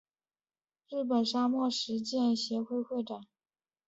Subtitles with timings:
[0.89, 3.23] 日本沙漠实践协会会长。